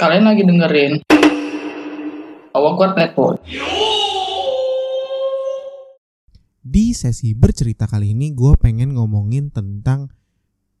[0.00, 1.04] Kalian lagi dengerin
[2.56, 3.44] Awkward Network.
[6.64, 10.08] Di sesi bercerita kali ini gue pengen ngomongin tentang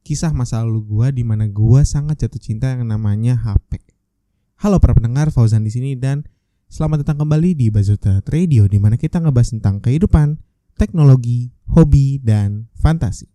[0.08, 3.84] kisah masa lalu gue di mana gue sangat jatuh cinta yang namanya HP.
[4.56, 6.24] Halo para pendengar, Fauzan di sini dan
[6.72, 10.40] selamat datang kembali di Bazuta Radio di mana kita ngebahas tentang kehidupan,
[10.80, 13.28] teknologi, hobi, dan fantasi.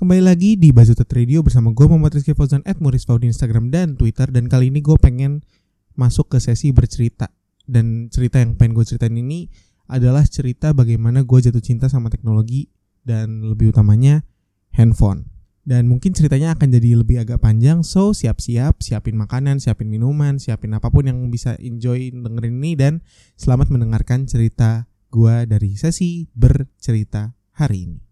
[0.00, 4.00] Kembali lagi di Bazutat Radio bersama gue Muhammad Rizky Fauzan at Muris di Instagram dan
[4.00, 4.32] Twitter.
[4.32, 5.44] Dan kali ini gue pengen
[5.92, 7.28] masuk ke sesi bercerita.
[7.68, 9.52] Dan cerita yang pengen gue ceritain ini
[9.92, 12.72] adalah cerita bagaimana gue jatuh cinta sama teknologi
[13.04, 14.24] Dan lebih utamanya
[14.72, 15.28] handphone.
[15.68, 20.72] Dan mungkin ceritanya akan jadi lebih agak panjang So siap-siap, siapin makanan, siapin minuman, siapin
[20.72, 22.72] apa pun yang bisa enjoy dengerin ini.
[22.72, 23.04] Dan
[23.36, 28.09] selamat mendengarkan cerita gue dari sesi bercerita hari ini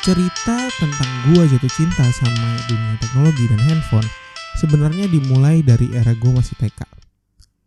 [0.00, 4.08] cerita tentang gua jatuh cinta sama dunia teknologi dan handphone
[4.56, 6.88] sebenarnya dimulai dari era gua masih TK.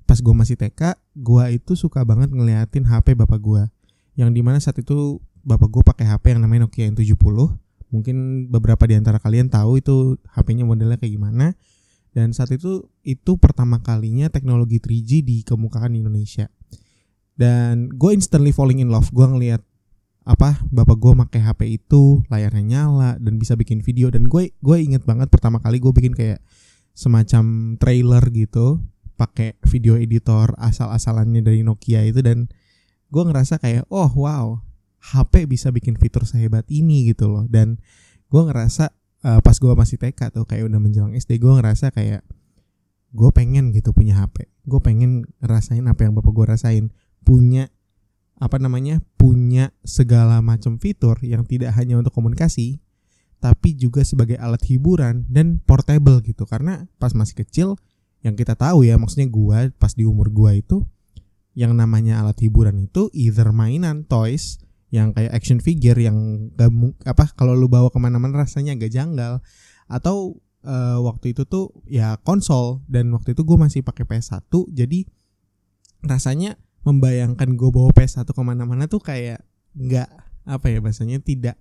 [0.09, 3.69] Pas gua masih TK, gua itu suka banget ngeliatin HP bapak gua.
[4.17, 7.53] Yang di mana saat itu bapak gua pakai HP yang namanya Nokia N70.
[7.93, 11.53] Mungkin beberapa di antara kalian tahu itu HP-nya modelnya kayak gimana.
[12.17, 16.49] Dan saat itu itu pertama kalinya teknologi 3G dikemukakan di Indonesia.
[17.37, 19.13] Dan gue instantly falling in love.
[19.13, 19.61] Gue ngeliat
[20.23, 24.07] apa bapak gue pakai HP itu layarnya nyala dan bisa bikin video.
[24.07, 26.39] Dan gue gue inget banget pertama kali gue bikin kayak
[26.93, 28.79] semacam trailer gitu
[29.13, 32.49] pakai video editor asal-asalannya dari Nokia itu dan
[33.13, 34.57] gue ngerasa kayak oh wow
[35.03, 37.45] HP bisa bikin fitur sehebat ini gitu loh.
[37.51, 37.77] Dan
[38.31, 38.95] gue ngerasa
[39.27, 42.23] uh, pas gue masih TK tuh kayak udah menjelang SD gue ngerasa kayak
[43.13, 46.85] gue pengen gitu punya HP gue pengen ngerasain apa yang bapak gue rasain.
[47.23, 47.71] Punya
[48.41, 52.81] apa namanya punya segala macam fitur yang tidak hanya untuk komunikasi
[53.43, 56.47] tapi juga sebagai alat hiburan dan portable gitu.
[56.47, 57.75] Karena pas masih kecil
[58.23, 60.79] yang kita tahu ya maksudnya gua pas di umur gua itu
[61.51, 64.63] yang namanya alat hiburan itu either mainan toys
[64.95, 66.71] yang kayak action figure yang gak
[67.03, 69.43] apa kalau lu bawa ke mana-mana rasanya agak janggal
[69.91, 72.79] atau uh, waktu itu tuh ya konsol.
[72.87, 75.03] Dan waktu itu gue masih pakai PS1 jadi
[76.03, 80.09] rasanya membayangkan gue bawa PS1 ke mana-mana tuh kayak nggak
[80.43, 81.55] apa ya bahasanya tidak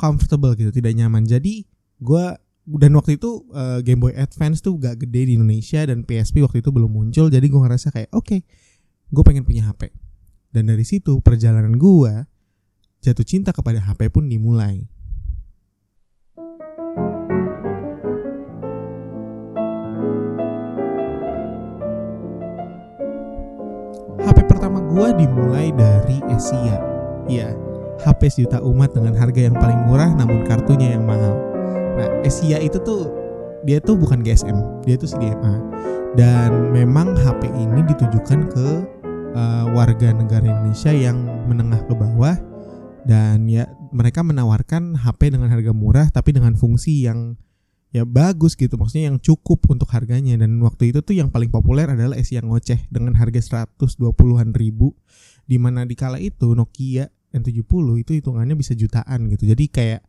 [0.00, 1.28] comfortable gitu tidak nyaman.
[1.28, 1.68] Jadi
[2.00, 2.24] gue
[2.70, 6.64] dan waktu itu uh, Game Boy Advance tuh gak gede di Indonesia dan PSP waktu
[6.64, 7.28] itu belum muncul.
[7.28, 8.40] Jadi gue ngerasa kayak oke okay,
[9.10, 9.92] gue pengen punya HP
[10.50, 12.12] dan dari situ perjalanan gue
[13.00, 14.86] jatuh cinta kepada HP pun dimulai
[24.90, 26.76] gue dimulai dari Asia.
[27.30, 27.54] Iya,
[28.02, 31.38] HP sejuta umat dengan harga yang paling murah namun kartunya yang mahal.
[31.94, 33.08] Nah, Asia itu tuh
[33.62, 35.54] dia tuh bukan GSM, dia tuh CDMA.
[36.18, 38.66] Dan memang HP ini ditujukan ke
[39.34, 42.34] uh, warga negara Indonesia yang menengah ke bawah
[43.06, 47.38] dan ya mereka menawarkan HP dengan harga murah tapi dengan fungsi yang
[47.90, 48.78] ya bagus gitu.
[48.78, 50.38] Maksudnya yang cukup untuk harganya.
[50.38, 54.94] Dan waktu itu tuh yang paling populer adalah S yang ngoceh dengan harga 120-an ribu.
[55.46, 59.46] Di mana di kala itu Nokia N70 itu hitungannya bisa jutaan gitu.
[59.46, 60.02] Jadi kayak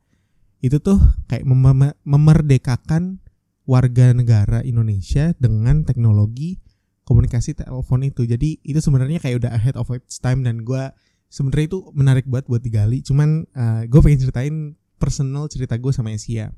[0.61, 3.17] itu tuh kayak mem memerdekakan
[3.65, 6.61] warga negara Indonesia dengan teknologi
[7.05, 8.29] komunikasi telepon itu.
[8.29, 10.93] Jadi itu sebenarnya kayak udah ahead of its time dan gue
[11.33, 13.01] sebenarnya itu menarik banget buat digali.
[13.01, 14.55] Cuman uh, gue pengen ceritain
[15.01, 16.53] personal cerita gue sama Asia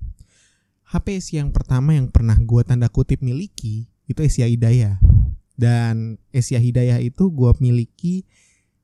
[0.94, 5.02] HP Asia yang pertama yang pernah gue tanda kutip miliki itu Asia Hidayah.
[5.58, 8.30] Dan Asia Hidayah itu gue miliki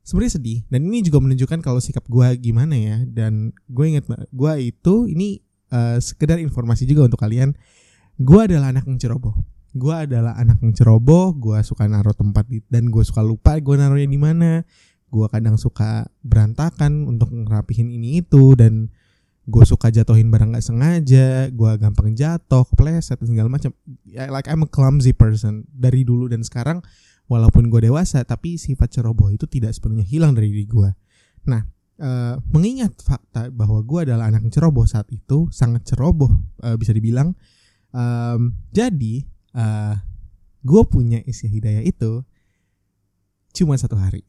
[0.01, 0.59] sebenarnya sedih.
[0.73, 3.05] Dan ini juga menunjukkan kalau sikap gue gimana ya.
[3.05, 5.37] Dan gue inget gue itu ini
[5.69, 7.53] uh, sekedar informasi juga untuk kalian.
[8.17, 9.37] Gue adalah anak yang ceroboh.
[9.77, 13.77] Gue adalah anak yang ceroboh gue suka naruh tempat di, dan gue suka lupa gue
[13.77, 14.65] naruhnya di mana.
[15.13, 18.89] Gue kadang suka berantakan untuk ngerapihin ini itu dan
[19.49, 23.73] gue suka jatuhin barang nggak sengaja gue gampang jatuh kepleset segala macam.
[24.05, 25.65] Like I'm a clumsy person.
[25.73, 26.85] Dari dulu dan sekarang
[27.29, 30.89] walaupun gue dewasa tapi sifat ceroboh itu tidak sepenuhnya hilang dari diri gue
[31.45, 31.61] nah
[32.01, 36.33] uh, mengingat fakta bahwa gue adalah anak yang ceroboh saat itu sangat ceroboh
[36.65, 37.37] uh, bisa dibilang
[37.93, 39.23] um, jadi
[39.53, 39.95] uh, eh,
[40.65, 42.21] gue punya isi hidayah itu
[43.55, 44.21] cuma satu hari.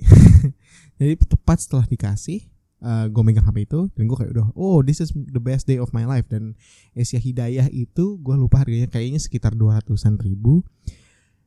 [1.01, 2.49] Jadi tepat setelah dikasih
[2.83, 5.81] uh, gue megang HP itu dan gue kayak udah oh this is the best day
[5.81, 6.27] of my life.
[6.29, 6.59] Dan
[6.93, 10.65] Asia Hidayah itu gue lupa harganya kayaknya sekitar 200-an ribu.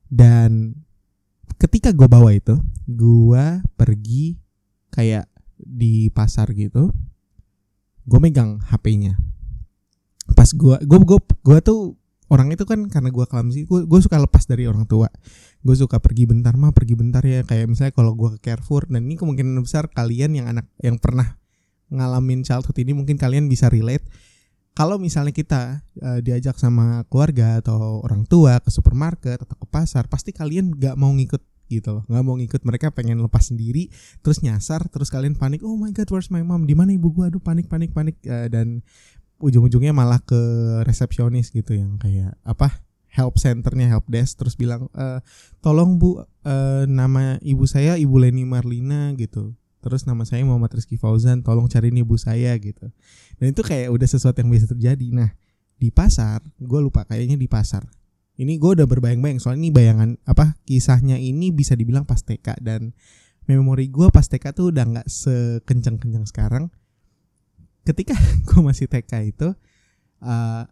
[0.10, 0.78] Dan
[1.58, 3.46] ketika gue bawa itu gue
[3.80, 4.36] pergi
[4.92, 6.92] kayak di pasar gitu
[8.04, 9.16] gue megang HP-nya
[10.36, 11.96] pas gue gue gue gue tuh
[12.34, 15.06] orang itu kan karena gue clumsy gue gue suka lepas dari orang tua.
[15.62, 17.46] Gue suka pergi bentar mah pergi bentar ya.
[17.46, 21.38] Kayak misalnya kalau gue ke Carrefour dan ini kemungkinan besar kalian yang anak yang pernah
[21.94, 24.04] ngalamin childhood ini mungkin kalian bisa relate.
[24.74, 30.10] Kalau misalnya kita uh, diajak sama keluarga atau orang tua ke supermarket atau ke pasar
[30.10, 32.04] pasti kalian gak mau ngikut gitu loh.
[32.10, 32.62] Nggak mau ngikut.
[32.66, 33.94] Mereka pengen lepas sendiri
[34.26, 36.66] terus nyasar terus kalian panik oh my god where's my mom?
[36.66, 37.30] Di mana ibu gua?
[37.30, 38.18] Aduh panik panik panik.
[38.26, 38.82] Uh, dan
[39.44, 40.40] ujung-ujungnya malah ke
[40.88, 42.80] resepsionis gitu yang kayak apa
[43.14, 45.22] help centernya help desk terus bilang e,
[45.62, 49.54] tolong bu uh, nama ibu saya ibu Leni Marlina gitu.
[49.84, 52.90] Terus nama saya Muhammad Rizky Fauzan tolong cariin ibu saya gitu.
[53.38, 55.12] Dan itu kayak udah sesuatu yang bisa terjadi.
[55.14, 55.30] Nah
[55.78, 57.86] di pasar gue lupa kayaknya di pasar.
[58.34, 62.98] Ini gue udah berbayang-bayang soalnya ini bayangan apa kisahnya ini bisa dibilang pas TK dan
[63.46, 66.74] memori gue pas TK tuh udah nggak sekencang-kencang sekarang
[67.84, 68.16] ketika
[68.48, 69.54] gue masih TK itu uh,
[70.28, 70.64] eh,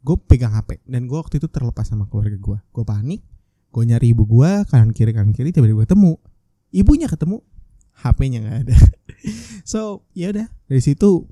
[0.00, 3.20] gue pegang HP dan gue waktu itu terlepas sama keluarga gue gue panik
[3.70, 6.18] gue nyari ibu gue kanan kiri kanan kiri tiba-tiba ketemu.
[6.70, 7.42] Ibunya ketemu
[8.02, 8.76] HP-nya nggak ada.
[9.70, 11.28] So ya udah dari situ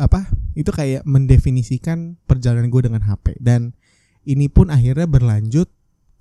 [0.00, 3.76] apa itu kayak mendefinisikan perjalanan gue dengan HP dan
[4.24, 5.68] ini pun akhirnya berlanjut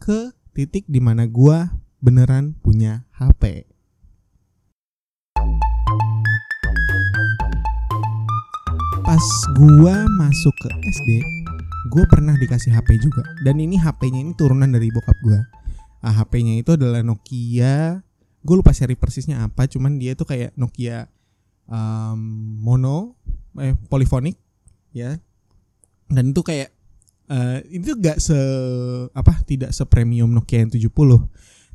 [0.03, 1.71] ke titik di mana gua
[2.03, 3.65] beneran punya HP.
[9.17, 11.25] Pas gua masuk ke SD,
[11.89, 13.25] gue pernah dikasih HP juga.
[13.41, 15.41] Dan ini HP-nya ini turunan dari bokap gua.
[16.05, 18.05] Ah, HP-nya itu adalah Nokia.
[18.45, 21.09] Gue lupa seri persisnya apa, cuman dia tuh kayak Nokia
[21.65, 23.17] um, mono,
[23.57, 24.37] eh, polifonik,
[24.93, 25.17] ya.
[26.13, 26.69] Dan itu kayak
[27.33, 28.37] uh, itu gak se
[29.17, 30.93] apa tidak se premium Nokia yang 70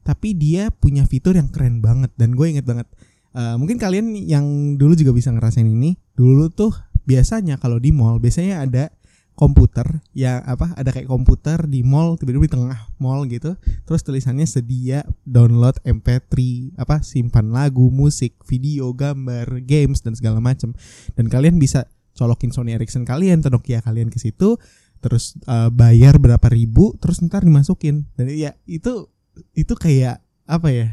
[0.06, 2.86] tapi dia punya fitur yang keren banget dan gue inget banget
[3.34, 8.22] uh, mungkin kalian yang dulu juga bisa ngerasain ini dulu tuh biasanya kalau di mall
[8.22, 8.84] biasanya ada
[9.32, 13.56] komputer ya apa ada kayak komputer di mall tiba-tiba di tengah mall gitu.
[13.88, 16.32] Terus tulisannya sedia download MP3
[16.76, 20.76] apa simpan lagu musik video gambar games dan segala macam
[21.16, 24.60] dan kalian bisa colokin Sony Ericsson kalian atau Nokia kalian ke situ
[25.02, 28.06] terus uh, bayar berapa ribu terus ntar dimasukin.
[28.14, 29.08] Dan ya itu
[29.56, 30.88] itu kayak apa ya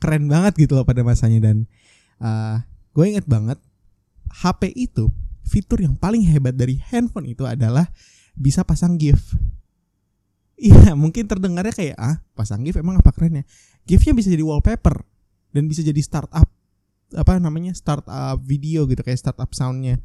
[0.00, 1.52] keren banget gitu loh pada masanya.
[1.52, 1.68] Dan
[2.18, 2.64] uh,
[2.96, 3.60] gue inget banget
[4.32, 5.12] HP itu
[5.44, 7.86] fitur yang paling hebat dari handphone itu adalah
[8.34, 9.20] bisa pasang GIF.
[10.54, 13.42] Iya mungkin terdengarnya kayak ah pasang GIF emang apa kerennya?
[13.90, 15.02] GIFnya bisa jadi wallpaper
[15.50, 16.46] dan bisa jadi startup
[17.14, 19.98] apa namanya startup video gitu kayak startup soundnya.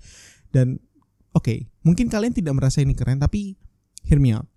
[0.50, 0.82] Dan
[1.34, 3.58] oke, okay, mungkin kalian tidak merasa ini keren, tapi
[4.06, 4.50] hear me out.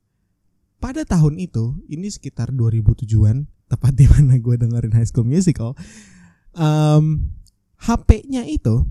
[0.83, 5.79] Pada tahun itu, ini sekitar 2007-an, tepat di mana gue dengerin High School Musical,
[6.59, 7.31] um,
[7.79, 8.83] HP-nya itu,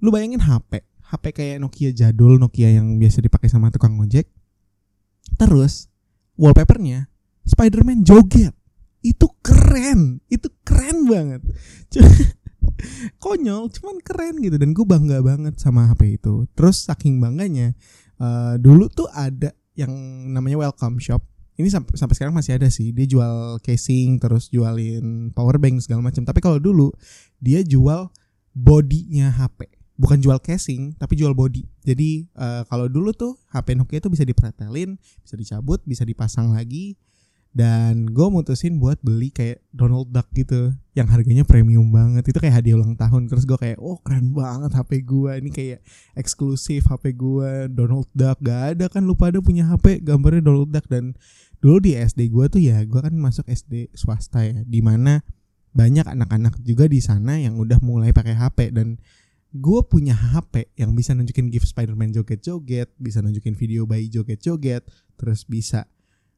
[0.00, 4.26] lu bayangin HP, HP kayak Nokia jadul, Nokia yang biasa dipakai sama tukang ojek.
[5.38, 5.86] Terus,
[6.34, 7.06] wallpapernya
[7.46, 8.54] Spider-Man joget.
[9.06, 11.42] Itu keren, itu keren banget.
[13.22, 17.72] konyol cuman keren gitu dan gue bangga banget sama HP itu terus saking bangganya
[18.20, 19.92] uh, dulu tuh ada yang
[20.32, 21.24] namanya welcome shop
[21.56, 26.04] ini sampai sampai sekarang masih ada sih dia jual casing terus jualin power bank segala
[26.04, 26.92] macam tapi kalau dulu
[27.40, 28.12] dia jual
[28.52, 31.64] bodinya HP bukan jual casing tapi jual body.
[31.82, 36.96] Jadi uh, kalau dulu tuh HP Nokia itu bisa dipretelin bisa dicabut bisa dipasang lagi.
[37.56, 42.28] Dan gue mutusin buat beli kayak Donald Duck gitu yang harganya premium banget.
[42.28, 43.32] Itu kayak hadiah ulang tahun.
[43.32, 45.80] Terus gue kayak oh keren banget HP gue ini kayak
[46.20, 48.36] eksklusif HP gue Donald Duck.
[48.44, 50.84] Gak ada kan lupa ada punya HP gambarnya Donald Duck.
[50.84, 51.16] Dan
[51.64, 55.24] dulu di SD gue tuh ya gue kan masuk SD swasta ya di mana
[55.76, 59.00] banyak anak-anak juga di sana yang udah mulai pakai HP dan
[59.54, 64.84] gue punya HP yang bisa nunjukin gift Spider-Man joget-joget bisa nunjukin video bayi joget-joget
[65.16, 65.86] terus bisa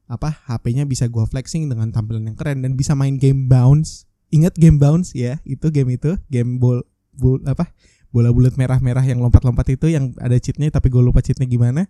[0.09, 4.09] apa HP-nya bisa gua flexing dengan tampilan yang keren dan bisa main game bounce.
[4.33, 6.81] Ingat game bounce ya, itu game itu, game bol,
[7.13, 7.69] bol apa?
[8.09, 11.85] Bola bulat merah-merah yang lompat-lompat itu yang ada cheatnya tapi gue lupa cheatnya gimana.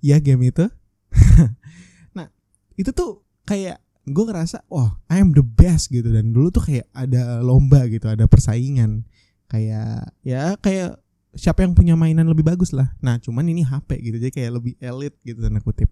[0.00, 0.64] Ya game itu.
[2.16, 2.32] nah,
[2.80, 6.88] itu tuh kayak gue ngerasa, oh I am the best gitu dan dulu tuh kayak
[6.96, 9.04] ada lomba gitu, ada persaingan.
[9.48, 11.00] Kayak ya kayak
[11.32, 12.92] siapa yang punya mainan lebih bagus lah.
[13.00, 15.88] Nah, cuman ini HP gitu, jadi kayak lebih elit gitu tanda kutip.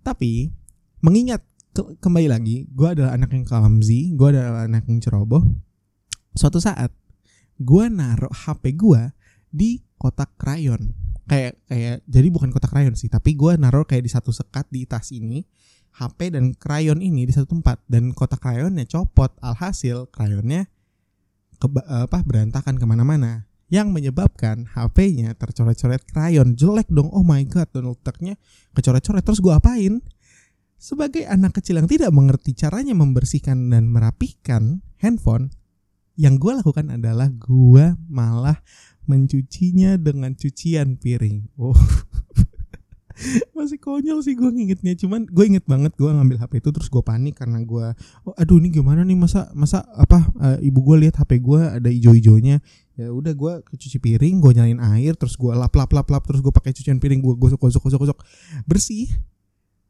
[0.00, 0.50] Tapi
[1.00, 5.42] mengingat ke kembali lagi gue adalah anak yang clumsy gue adalah anak yang ceroboh
[6.34, 6.90] suatu saat
[7.56, 9.02] gue naruh HP gue
[9.50, 10.90] di kotak krayon
[11.30, 14.82] kayak kayak jadi bukan kotak krayon sih tapi gue naruh kayak di satu sekat di
[14.82, 15.46] tas ini
[15.94, 20.66] HP dan krayon ini di satu tempat dan kotak krayonnya copot alhasil krayonnya
[21.60, 26.58] ke, apa berantakan ke mana-mana yang menyebabkan HP-nya tercoret-coret krayon.
[26.58, 27.06] Jelek dong.
[27.14, 28.34] Oh my god dan letaknya
[28.74, 29.22] kecoret-coret.
[29.22, 30.02] Terus gue apain?
[30.80, 35.52] Sebagai anak kecil yang tidak mengerti caranya membersihkan dan merapikan handphone
[36.18, 38.58] yang gue lakukan adalah gue malah
[39.06, 41.52] mencucinya dengan cucian piring.
[41.60, 41.76] Oh
[43.56, 44.94] masih konyol sih gue ngingetnya.
[44.96, 47.86] Cuman gue inget banget gue ngambil HP itu terus gue panik karena gue
[48.26, 49.16] oh aduh ini gimana nih?
[49.18, 52.62] Masa masa apa uh, ibu gue lihat HP gue ada hijau-hijaunya
[53.00, 56.44] ya udah gue cuci piring gue nyalain air terus gue lap lap lap lap terus
[56.44, 58.18] gue pakai cucian piring gue gosok gosok gosok gosok.
[58.64, 59.08] Bersih.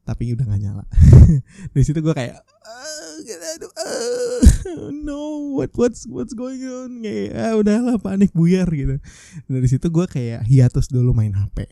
[0.01, 0.85] Tapi udah gak nyala.
[1.77, 2.43] Dari situ gue kayak
[3.21, 7.05] aduh uh, no what what's what's going on?
[7.05, 8.97] Kayak ah, udahlah panik buyar gitu.
[9.47, 11.69] Dari situ gue kayak hiatus dulu main HP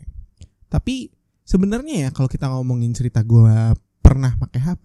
[0.69, 1.11] tapi
[1.49, 3.73] sebenarnya ya kalau kita ngomongin cerita gue
[4.05, 4.85] pernah pakai HP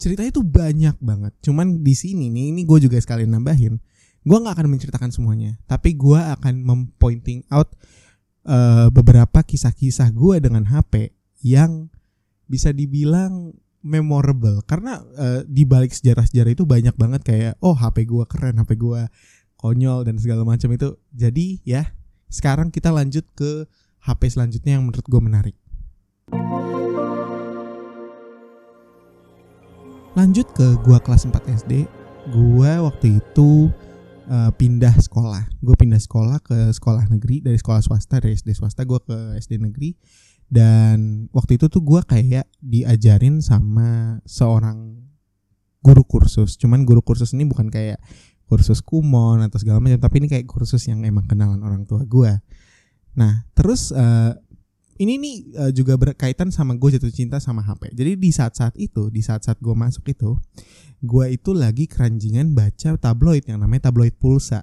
[0.00, 1.32] ceritanya tuh banyak banget.
[1.44, 3.78] Cuman di sini nih ini gue juga sekalian nambahin
[4.20, 7.72] gue nggak akan menceritakan semuanya tapi gue akan mempointing out
[8.44, 11.88] uh, beberapa kisah-kisah gue dengan HP yang
[12.50, 14.60] bisa dibilang memorable.
[14.66, 19.06] Karena uh, di balik sejarah-sejarah itu banyak banget kayak oh HP gue keren HP gue
[19.56, 20.98] konyol dan segala macam itu.
[21.14, 21.88] Jadi ya
[22.28, 23.64] sekarang kita lanjut ke
[24.04, 25.56] HP selanjutnya yang menurut gue menarik
[30.20, 31.32] Lanjut ke gua kelas 4
[31.64, 31.88] SD,
[32.28, 33.72] gua waktu itu
[34.28, 35.48] uh, pindah sekolah.
[35.64, 39.56] Gue pindah sekolah ke sekolah negeri dari sekolah swasta dari SD swasta gue ke SD
[39.56, 39.96] negeri
[40.52, 45.08] dan waktu itu tuh gue kayak diajarin sama seorang
[45.80, 46.60] guru kursus.
[46.60, 47.96] Cuman guru kursus ini bukan kayak
[48.44, 52.44] kursus kumon atau segala macam, tapi ini kayak kursus yang emang kenalan orang tua gue.
[53.16, 54.36] Nah, terus uh,
[55.00, 57.96] ini nih uh, juga berkaitan sama gue jatuh cinta sama HP.
[57.96, 60.36] Jadi di saat-saat itu, di saat-saat gue masuk itu,
[61.00, 64.60] gue itu lagi keranjingan baca tabloid yang namanya tabloid pulsa.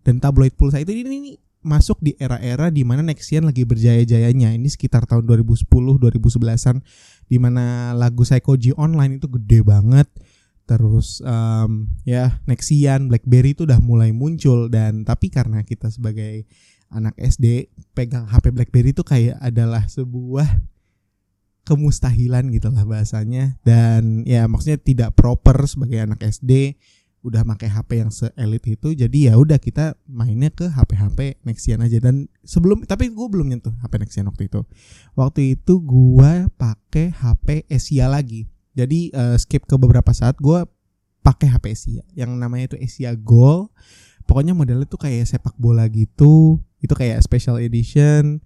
[0.00, 4.56] Dan tabloid pulsa itu ini, ini masuk di era-era di mana Nexian lagi berjaya-jayanya.
[4.56, 6.80] Ini sekitar tahun 2010, 2011-an
[7.28, 10.08] di mana lagu Psychoji online itu gede banget.
[10.64, 16.48] Terus um, ya Nexian, BlackBerry itu udah mulai muncul dan tapi karena kita sebagai
[16.92, 20.46] anak SD pegang HP BlackBerry itu kayak adalah sebuah
[21.64, 23.56] kemustahilan gitu lah bahasanya.
[23.64, 26.76] Dan ya maksudnya tidak proper sebagai anak SD
[27.24, 31.98] udah pakai HP yang seelit itu jadi ya udah kita mainnya ke HP-HP Nexian aja.
[31.98, 34.60] Dan sebelum tapi gue belum nyentuh HP Nexian waktu itu.
[35.16, 38.46] Waktu itu gue pakai HP Asia lagi.
[38.76, 40.68] Jadi uh, skip ke beberapa saat gue
[41.24, 42.02] pakai HP Asia.
[42.12, 43.72] Yang namanya itu Asia Gold.
[44.28, 48.44] Pokoknya modelnya tuh kayak sepak bola gitu itu kayak special edition.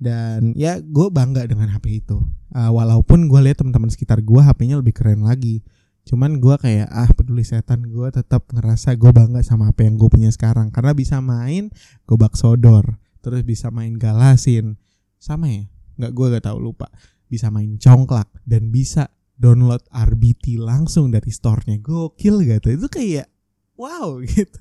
[0.00, 2.24] Dan ya gue bangga dengan HP itu.
[2.56, 5.60] Uh, walaupun gue lihat teman-teman sekitar gue HP-nya lebih keren lagi.
[6.08, 7.84] Cuman gue kayak ah peduli setan.
[7.84, 10.72] Gue tetap ngerasa gue bangga sama apa yang gue punya sekarang.
[10.72, 11.68] Karena bisa main
[12.08, 14.76] gobak sodor terus bisa main galasin.
[15.20, 15.64] Sama ya?
[16.00, 16.88] Nggak gue gak tahu lupa.
[17.28, 19.08] Bisa main congklak dan bisa
[19.40, 21.80] download RBT langsung dari store-nya.
[21.80, 22.68] Gokil gitu.
[22.68, 23.32] Itu kayak
[23.80, 24.60] wow gitu.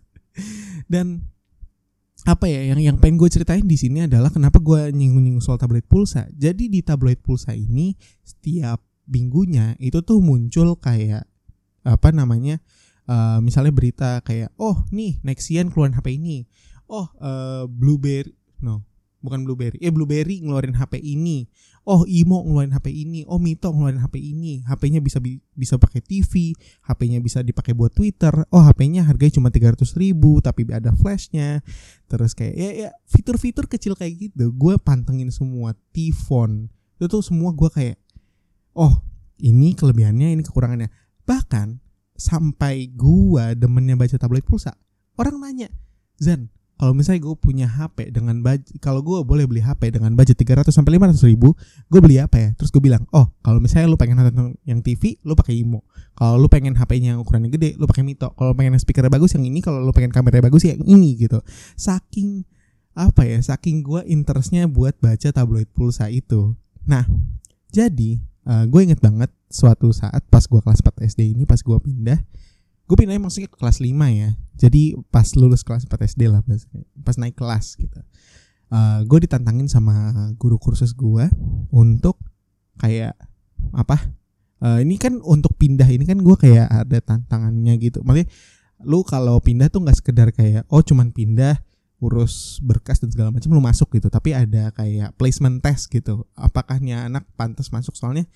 [0.88, 1.33] Dan
[2.24, 5.84] apa ya yang yang pengen gue ceritain di sini adalah kenapa gue nyinggung-nyinggung soal tabloid
[5.84, 6.28] pulsa.
[6.32, 7.92] Jadi di tabloid pulsa ini
[8.24, 8.80] setiap
[9.12, 11.28] minggunya itu tuh muncul kayak
[11.84, 12.64] apa namanya
[13.12, 16.48] uh, misalnya berita kayak oh nih Nexian keluarin HP ini,
[16.88, 18.32] oh uh, Blueberry
[18.64, 18.88] no
[19.24, 21.48] bukan Blueberry, eh Blueberry ngeluarin HP ini,
[21.88, 25.24] oh Imo ngeluarin HP ini, oh Mito ngeluarin HP ini, HP-nya bisa
[25.56, 26.52] bisa pakai TV,
[26.84, 31.64] HP-nya bisa dipakai buat Twitter, oh HP-nya harganya cuma 300 ribu tapi ada flashnya,
[32.12, 36.68] terus kayak ya, ya fitur-fitur kecil kayak gitu, gue pantengin semua Tifon,
[37.00, 37.96] itu tuh semua gue kayak,
[38.76, 39.00] oh
[39.40, 40.92] ini kelebihannya, ini kekurangannya,
[41.24, 41.80] bahkan
[42.20, 44.76] sampai gue demennya baca tabloid pulsa,
[45.16, 45.72] orang nanya,
[46.20, 46.52] Zan,
[46.84, 50.68] kalau misalnya gue punya HP dengan budget kalau gue boleh beli HP dengan budget 300
[50.68, 51.56] sampai 500 ribu
[51.88, 52.50] gue beli apa ya?
[52.60, 55.88] Terus gue bilang oh kalau misalnya lu pengen nonton yang TV lu pakai Imo.
[56.12, 58.36] Kalau lu pengen HP-nya yang ukurannya gede lu pakai Mito.
[58.36, 59.64] Kalau pengen speaker bagus yang ini.
[59.64, 61.40] Kalau lu pengen kameranya bagus yang ini gitu.
[61.80, 62.44] Saking
[63.00, 66.52] apa ya saking gue interestnya buat baca tabloid pulsa itu.
[66.84, 67.08] Nah
[67.72, 71.80] jadi uh, gue inget banget suatu saat pas gue kelas 4 SD ini pas gue
[71.80, 72.20] pindah
[72.84, 74.30] gue pindah maksudnya ke kelas 5 ya.
[74.60, 76.68] Jadi pas lulus kelas 4 SD lah pas,
[77.00, 78.00] pas naik kelas gitu.
[78.70, 81.26] Uh, eh, gue ditantangin sama guru kursus gue
[81.72, 82.20] untuk
[82.80, 83.16] kayak
[83.72, 83.98] apa?
[84.64, 88.04] Uh, ini kan untuk pindah ini kan gue kayak ada tantangannya gitu.
[88.04, 88.28] Maksudnya
[88.84, 91.64] lu kalau pindah tuh nggak sekedar kayak oh cuman pindah
[92.04, 94.12] urus berkas dan segala macam lu masuk gitu.
[94.12, 96.28] Tapi ada kayak placement test gitu.
[96.36, 97.96] Apakah nih anak pantas masuk?
[97.96, 98.28] Soalnya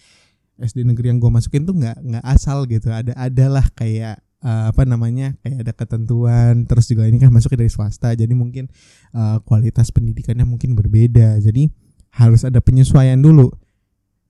[0.58, 2.90] SD negeri yang gue masukin tuh nggak nggak asal gitu.
[2.90, 7.72] Ada adalah kayak uh, apa namanya kayak ada ketentuan terus juga ini kan masuknya dari
[7.72, 8.70] swasta jadi mungkin
[9.16, 11.40] uh, kualitas pendidikannya mungkin berbeda.
[11.42, 11.70] Jadi
[12.14, 13.50] harus ada penyesuaian dulu.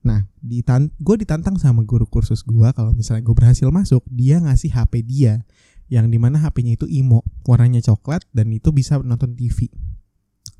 [0.04, 4.72] Nah ditan gue ditantang sama guru kursus gue kalau misalnya gue berhasil masuk dia ngasih
[4.72, 5.42] HP dia
[5.88, 9.72] yang di mana HP-nya itu imo warnanya coklat dan itu bisa nonton TV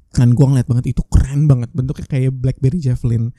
[0.08, 3.30] kan gue ngeliat banget itu keren banget bentuknya kayak BlackBerry Javelin.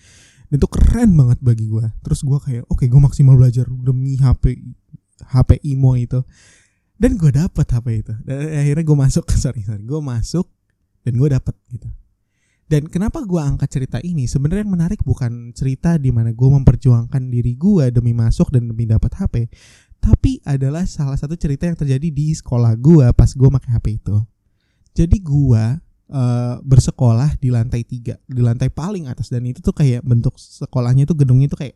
[0.49, 4.57] Itu keren banget bagi gue terus gue kayak oke okay, gue maksimal belajar demi HP
[5.27, 6.21] HP imo itu.
[6.99, 8.13] Dan gue dapet HP itu.
[8.23, 10.47] Dan akhirnya gue masuk sorry sorry gue masuk
[11.03, 11.89] dan gue dapet gitu.
[12.69, 14.29] Dan kenapa gue angkat cerita ini?
[14.29, 18.85] Sebenarnya yang menarik bukan cerita di mana gue memperjuangkan diri gue demi masuk dan demi
[18.85, 19.49] dapat HP
[19.99, 24.17] tapi adalah salah satu cerita yang terjadi di sekolah gua pas gua pakai HP itu.
[24.95, 25.77] Jadi gua
[26.09, 29.27] uh, bersekolah di lantai tiga di lantai paling atas.
[29.27, 31.75] Dan itu tuh kayak bentuk sekolahnya itu gedungnya itu kayak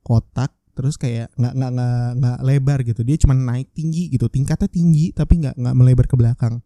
[0.00, 3.00] kotak terus kayak nggak nggak nggak nggak lebar gitu.
[3.04, 4.32] Dia cuma naik tinggi gitu.
[4.32, 6.64] Tingkatnya tinggi tapi nggak nggak melebar ke belakang.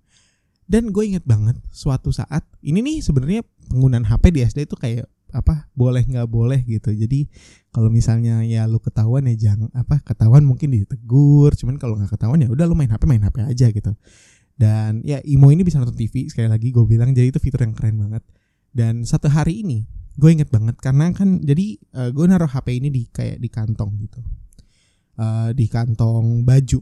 [0.64, 5.04] Dan gue inget banget suatu saat ini nih sebenarnya penggunaan HP di SD itu kayak
[5.34, 6.94] apa boleh nggak boleh gitu.
[6.94, 7.26] Jadi
[7.74, 12.38] kalau misalnya ya lu ketahuan ya jangan apa ketahuan mungkin ditegur cuman kalau nggak ketahuan
[12.40, 13.92] ya udah lu main HP main HP aja gitu.
[14.54, 17.74] Dan ya Imo ini bisa nonton TV sekali lagi gue bilang jadi itu fitur yang
[17.74, 18.22] keren banget.
[18.70, 22.78] Dan satu hari ini gue inget banget karena kan jadi uh, eh, gue naruh HP
[22.78, 24.20] ini di kayak di kantong gitu.
[25.14, 26.80] Uh, di kantong baju.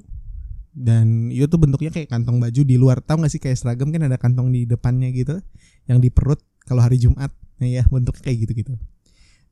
[0.73, 3.05] Dan itu tuh bentuknya kayak kantong baju di luar.
[3.05, 5.37] Tahu gak sih kayak seragam kan ada kantong di depannya gitu
[5.85, 7.29] yang di perut kalau hari Jumat.
[7.63, 8.75] Ya bentuk kayak gitu gitu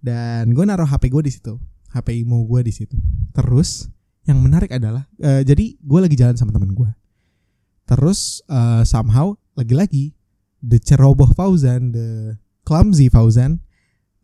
[0.00, 1.60] dan gue naruh HP gue di situ
[1.92, 2.96] HP imo gue di situ.
[3.37, 3.87] Terus
[4.25, 6.90] yang menarik adalah uh, jadi gue lagi jalan sama teman gue
[7.88, 10.14] terus uh, somehow lagi-lagi
[10.62, 13.58] the ceroboh Fauzan the clumsy Fauzan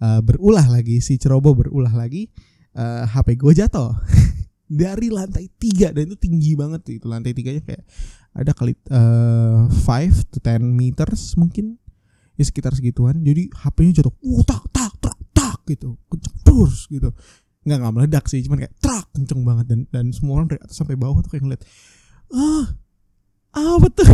[0.00, 2.28] uh, berulah lagi si ceroboh berulah lagi
[2.76, 3.92] uh, HP gue jatuh.
[4.66, 7.86] Dari lantai tiga dan itu tinggi banget tuh itu lantai tiganya kayak
[8.34, 11.78] ada kali uh, 5 to 10 meters mungkin
[12.34, 13.22] ya sekitar segituan.
[13.22, 15.94] Jadi HP-nya jatuh uh tak tak tak tak gitu.
[16.10, 17.14] Kenceng terus gitu.
[17.62, 19.66] Nggak nggak meledak sih cuman kayak trak kenceng banget.
[19.70, 21.62] Dan dan semua orang dari atas sampai bawah tuh kayak ngeliat
[22.34, 22.66] ah
[23.54, 24.10] apa tuh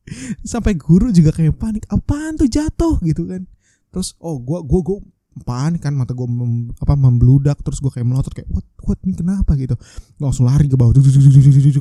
[0.54, 3.02] sampai guru juga kayak panik apaan tuh jatuh?
[3.02, 3.50] Gitu kan.
[3.90, 4.98] Terus oh gua gua gua
[5.42, 9.14] panik kan mata gua mem, apa membludak terus gua kayak melotot kayak what what ini
[9.14, 9.74] kenapa gitu
[10.18, 10.92] gua langsung lari ke bawah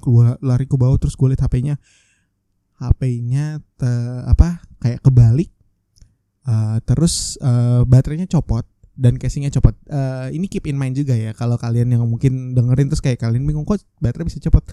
[0.02, 1.76] keluar lari ke bawah terus gua liat HP-nya
[2.78, 3.62] HP-nya
[4.30, 5.50] apa kayak kebalik
[6.48, 8.63] Uh, terus uh, baterainya copot
[8.96, 9.76] dan casingnya copot.
[9.91, 13.43] Uh, ini keep in mind juga ya kalau kalian yang mungkin dengerin terus kayak kalian
[13.43, 14.63] bingung kok baterai bisa copot.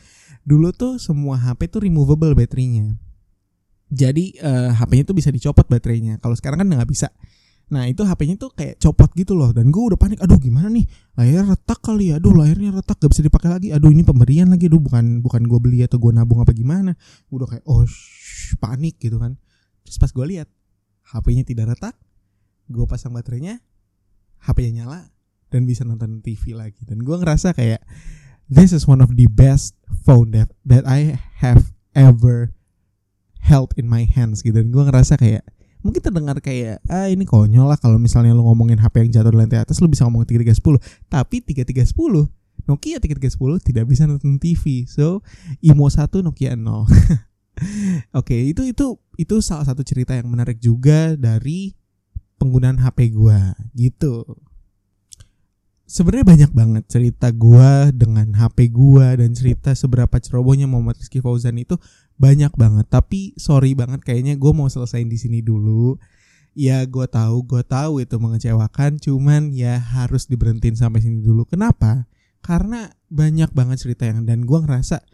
[0.47, 2.95] Dulu tuh semua HP tuh removable baterainya.
[3.91, 6.23] Jadi uh, HP-nya tuh bisa dicopot baterainya.
[6.23, 7.11] Kalau sekarang kan nggak bisa.
[7.73, 10.85] Nah itu HP-nya tuh kayak copot gitu loh Dan gue udah panik Aduh gimana nih?
[11.17, 12.21] Layarnya retak kali ya?
[12.21, 13.69] Aduh layarnya retak Gak bisa dipakai lagi.
[13.73, 14.69] Aduh ini pemberian lagi.
[14.69, 16.93] Aduh bukan bukan gue beli atau gue nabung apa gimana.
[17.33, 17.89] Udah kayak oh
[18.61, 19.41] panik gitu kan.
[19.85, 20.49] Terus pas gue lihat
[21.05, 21.95] HP-nya tidak retak,
[22.73, 23.61] gue pasang baterainya,
[24.41, 25.13] HP-nya nyala
[25.53, 26.83] dan bisa nonton TV lagi.
[26.89, 27.85] Dan gue ngerasa kayak
[28.49, 32.57] this is one of the best phone that that I have ever
[33.45, 34.57] held in my hands gitu.
[34.57, 35.45] Dan gue ngerasa kayak
[35.85, 39.39] mungkin terdengar kayak ah ini konyol lah kalau misalnya lu ngomongin HP yang jatuh di
[39.39, 40.81] lantai atas lu bisa ngomongin 3310
[41.13, 42.33] tapi 3310
[42.65, 45.21] Nokia 3310 tidak bisa nonton TV so
[45.61, 46.65] Imo 1 Nokia 0
[47.55, 51.71] Oke, okay, itu itu itu salah satu cerita yang menarik juga dari
[52.39, 53.55] penggunaan HP gua.
[53.79, 54.27] Gitu.
[55.85, 61.61] Sebenarnya banyak banget cerita gua dengan HP gua dan cerita seberapa cerobohnya Muhammad Rizky Fauzan
[61.61, 61.77] itu
[62.17, 62.89] banyak banget.
[62.89, 66.01] Tapi sorry banget kayaknya gua mau selesaiin di sini dulu.
[66.57, 71.45] Ya gua tahu, gua tahu itu mengecewakan, cuman ya harus diberhentiin sampai sini dulu.
[71.45, 72.09] Kenapa?
[72.41, 75.05] Karena banyak banget cerita yang dan gua ngerasa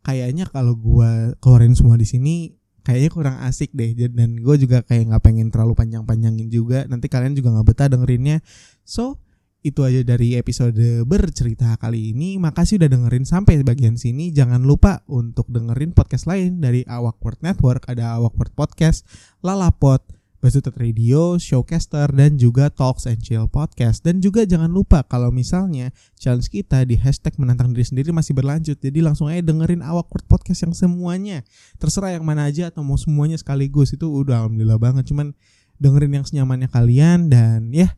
[0.00, 5.12] kayaknya kalau gue keluarin semua di sini kayaknya kurang asik deh dan gue juga kayak
[5.12, 8.40] nggak pengen terlalu panjang-panjangin juga nanti kalian juga nggak betah dengerinnya
[8.80, 9.20] so
[9.60, 15.04] itu aja dari episode bercerita kali ini makasih udah dengerin sampai bagian sini jangan lupa
[15.04, 19.04] untuk dengerin podcast lain dari Awkward Network ada Awkward Podcast
[19.44, 20.00] Lalapot
[20.40, 24.00] Basutet Radio, Showcaster, dan juga Talks and Chill Podcast.
[24.00, 28.80] Dan juga jangan lupa kalau misalnya challenge kita di hashtag menantang diri sendiri masih berlanjut.
[28.80, 31.44] Jadi langsung aja dengerin Awkward Podcast yang semuanya.
[31.76, 33.92] Terserah yang mana aja atau mau semuanya sekaligus.
[33.92, 35.12] Itu udah alhamdulillah banget.
[35.12, 35.36] Cuman
[35.76, 37.92] dengerin yang senyamannya kalian dan ya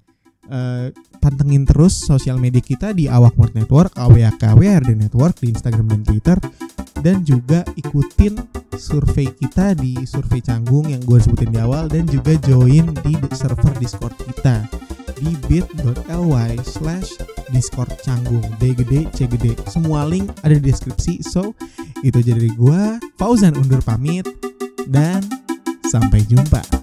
[0.53, 6.39] uh, pantengin terus sosial media kita di Awkward Network, AWAKWRD Network di Instagram dan Twitter.
[7.03, 8.39] Dan juga ikutin
[8.79, 13.75] survei kita di survei canggung yang gue sebutin di awal dan juga join di server
[13.83, 14.63] discord kita
[15.19, 17.19] di bit.ly slash
[17.51, 18.43] discord canggung.
[18.63, 19.59] D gede C gede.
[19.67, 21.27] Semua link ada di deskripsi.
[21.27, 21.59] So
[22.07, 22.83] itu jadi gue
[23.19, 24.27] Fauzan undur pamit
[24.87, 25.23] dan
[25.87, 26.82] sampai jumpa